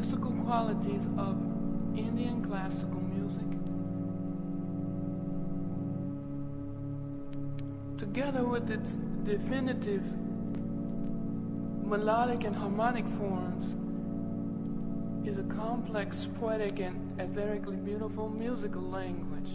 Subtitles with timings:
[0.00, 1.36] mystical qualities of
[1.94, 3.50] Indian classical music,
[7.98, 8.92] together with its
[9.24, 10.02] definitive
[11.84, 13.66] melodic and harmonic forms,
[15.28, 19.50] is a complex, poetic, and etherically beautiful musical language.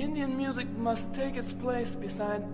[0.00, 2.44] Indian music must take its place beside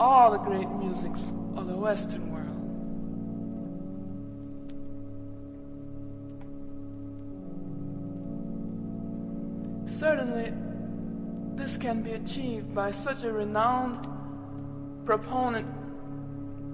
[0.00, 1.20] all the great musics
[1.56, 2.46] of the Western world.
[9.90, 10.54] Certainly,
[11.54, 14.08] this can be achieved by such a renowned
[15.04, 15.66] proponent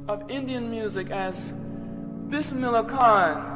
[0.06, 1.52] of Indian music as
[2.28, 3.54] Bismillah Khan.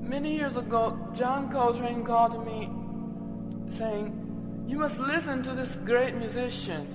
[0.00, 2.70] Many years ago, John Coltrane called to me
[3.76, 4.17] saying,
[4.68, 6.86] You must listen to this great musician.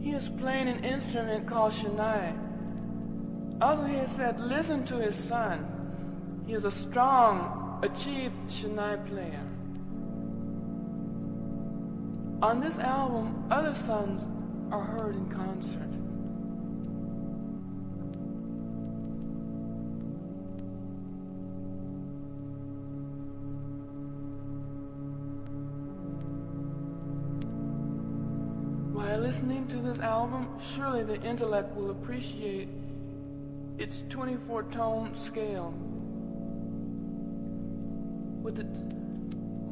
[0.00, 2.34] He is playing an instrument called Shehnai.
[3.60, 5.68] Also, he has said, Listen to his son.
[6.46, 9.44] He is a strong, achieved Shehnai player.
[12.42, 14.24] On this album, other sons
[14.72, 16.01] are heard in concert.
[29.32, 32.68] Listening to this album, surely the intellect will appreciate
[33.78, 35.72] its 24 tone scale
[38.42, 38.80] with its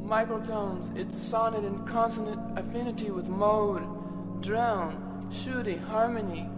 [0.03, 3.83] microtones, its sonnet and consonant affinity with mode,
[4.41, 6.49] drone, shruti, harmony,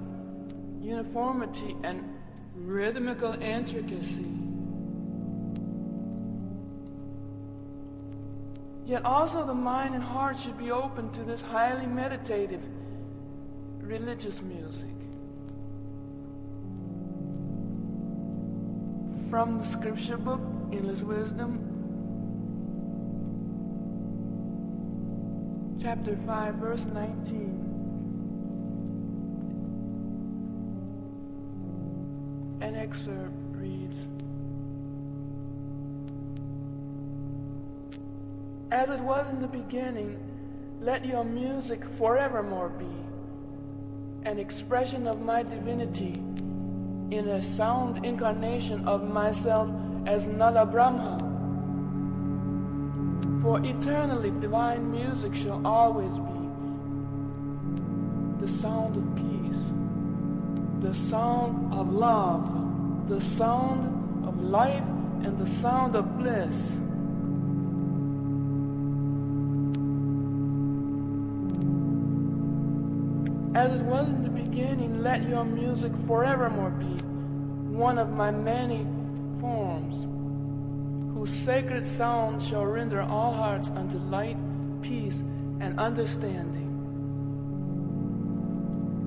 [0.79, 2.17] uniformity, and
[2.55, 4.33] rhythmical intricacy.
[8.85, 12.61] Yet also the mind and heart should be open to this highly meditative
[13.83, 14.87] religious music.
[19.29, 21.59] From the scripture book, Endless Wisdom,
[25.81, 27.59] chapter 5, verse 19.
[32.61, 33.97] An excerpt reads
[38.71, 40.17] As it was in the beginning,
[40.79, 42.85] let your music forevermore be
[44.25, 46.13] an expression of my divinity
[47.11, 49.69] in a sound incarnation of myself
[50.05, 51.17] as Nada Brahma.
[53.41, 56.43] For eternally divine music shall always be
[58.39, 59.63] the sound of peace,
[60.81, 64.83] the sound of love, the sound of life,
[65.23, 66.77] and the sound of bliss.
[73.55, 76.97] As it was in the beginning, let your music forevermore be
[77.75, 78.83] one of my many
[79.39, 80.07] forms,
[81.15, 84.37] whose sacred sound shall render all hearts unto light,
[84.81, 85.19] peace,
[85.59, 86.67] and understanding.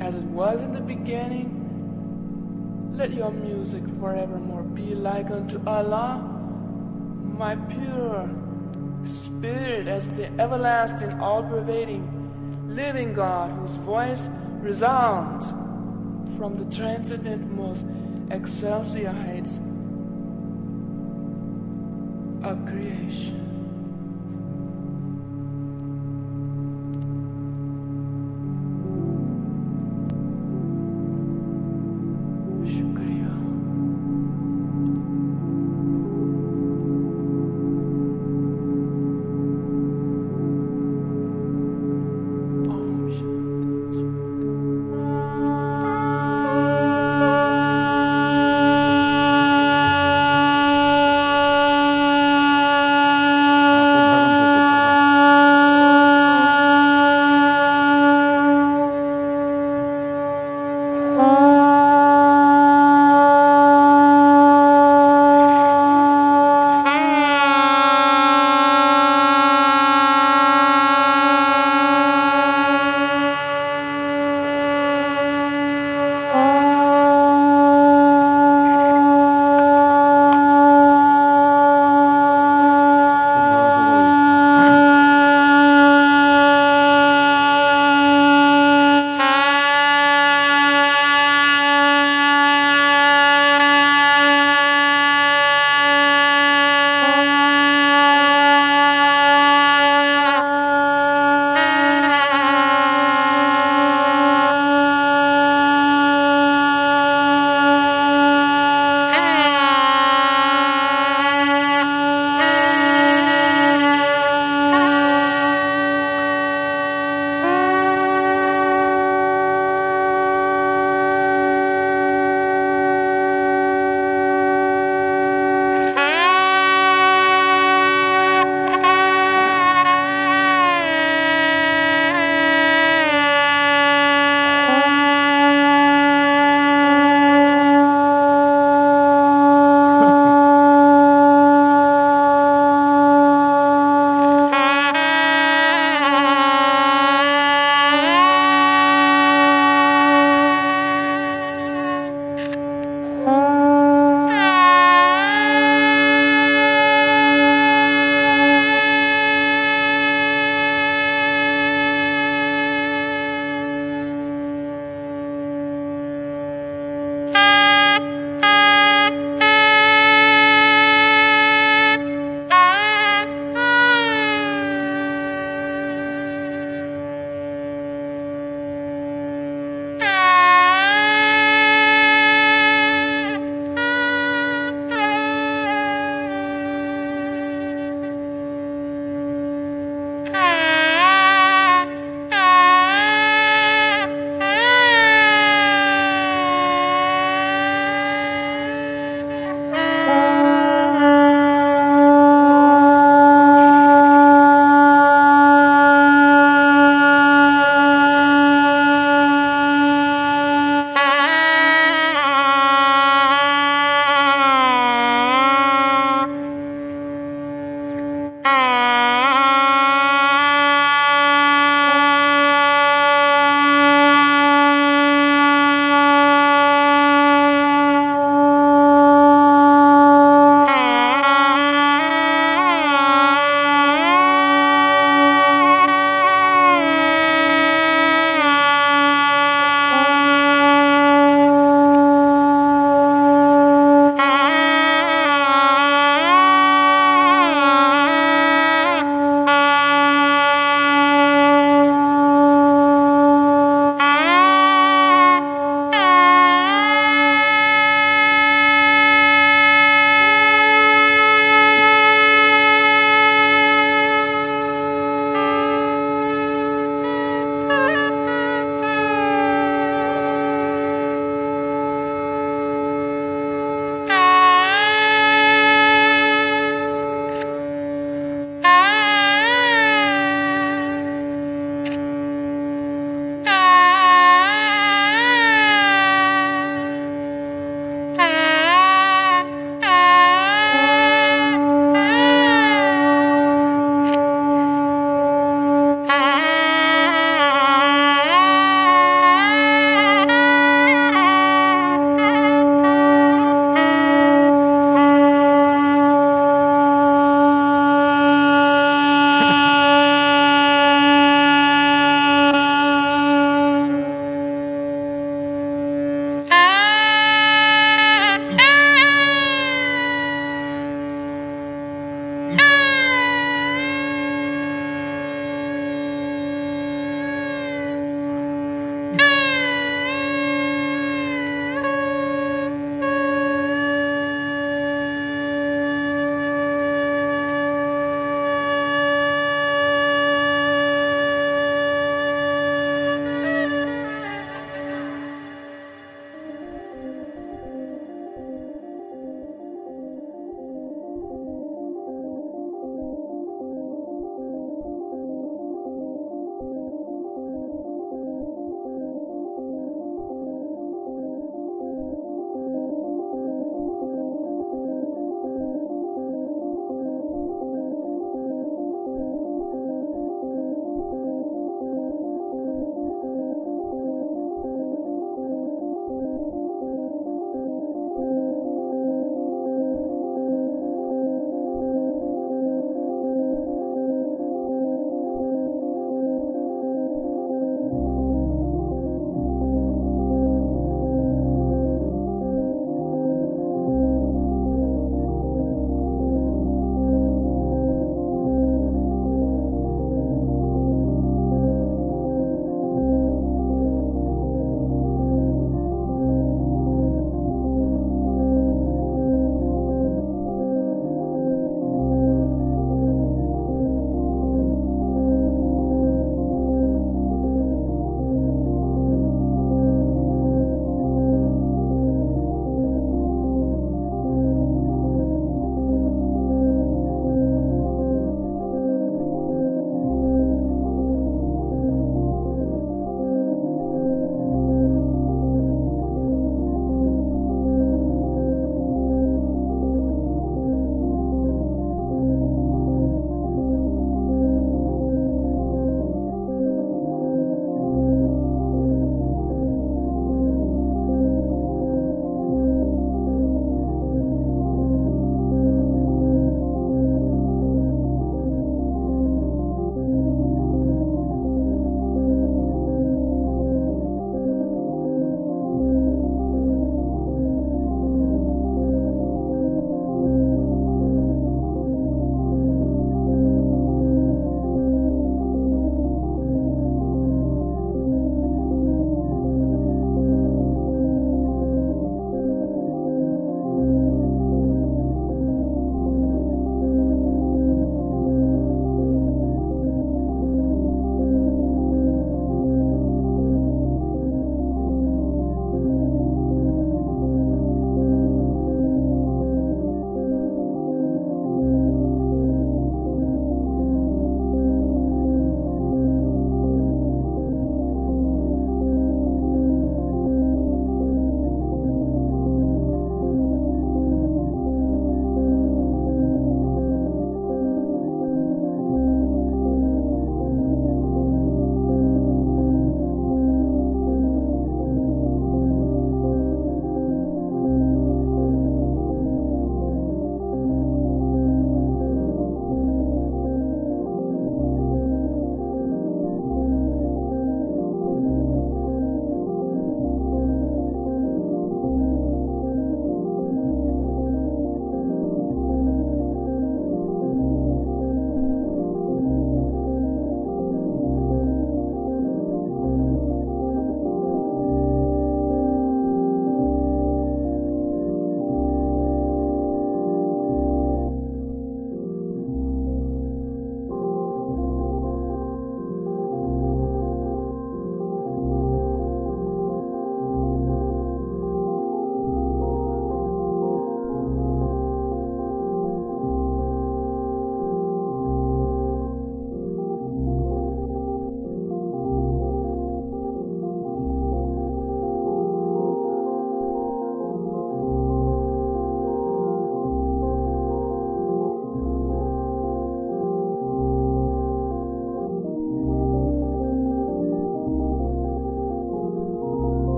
[0.00, 6.18] As it was in the beginning, let your music forevermore be like unto Allah,
[7.36, 8.30] my pure
[9.04, 12.15] spirit, as the everlasting, all pervading,
[12.76, 14.28] living God, whose voice
[14.60, 15.48] resounds
[16.36, 17.86] from the transcendent most
[18.30, 19.56] excelsior heights
[22.42, 23.45] of creation.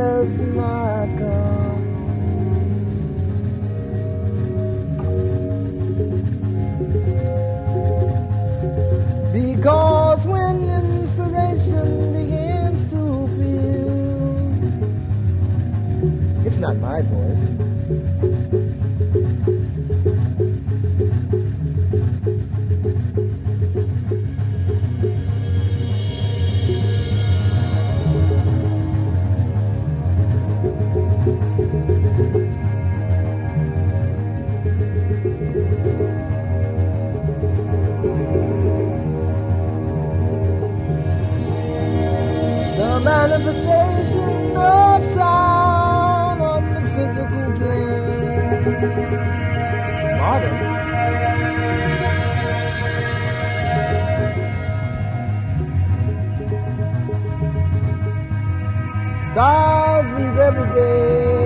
[0.00, 1.36] does not go
[9.32, 13.02] Because when inspiration begins to
[13.36, 13.90] feel,
[16.46, 18.39] it's not my voice.
[59.34, 61.39] Thousands every day.